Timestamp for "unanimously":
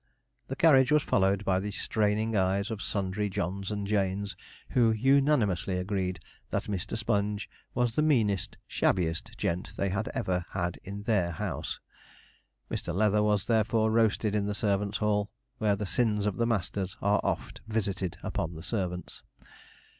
4.89-5.77